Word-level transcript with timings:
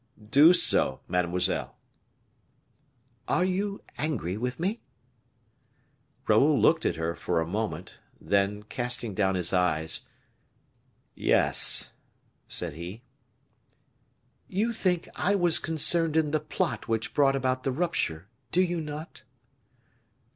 "Do 0.31 0.51
so, 0.51 1.01
mademoiselle." 1.07 1.77
"Are 3.27 3.45
you 3.45 3.83
angry 3.99 4.35
with 4.35 4.59
me?" 4.59 4.81
Raoul 6.27 6.59
looked 6.59 6.87
at 6.87 6.95
her 6.95 7.13
for 7.13 7.39
a 7.39 7.45
moment, 7.45 7.99
then, 8.19 8.63
casting 8.63 9.13
down 9.13 9.35
his 9.35 9.53
eyes, 9.53 10.05
"Yes," 11.13 11.93
said 12.47 12.73
he. 12.73 13.03
"You 14.47 14.73
think 14.73 15.07
I 15.15 15.35
was 15.35 15.59
concerned 15.59 16.17
in 16.17 16.31
the 16.31 16.39
plot 16.39 16.87
which 16.87 17.13
brought 17.13 17.35
about 17.35 17.61
the 17.61 17.71
rupture, 17.71 18.27
do 18.51 18.61
you 18.63 18.81
not?" 18.81 19.21